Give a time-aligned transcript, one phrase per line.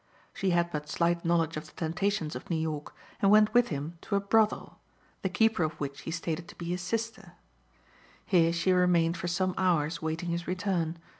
[0.33, 3.99] She had but slight knowledge of the temptations of New York, and went with him
[4.01, 4.79] to a brothel,
[5.21, 7.33] the keeper of which he stated to be his sister.
[8.25, 10.97] Here she remained for some hours waiting his return.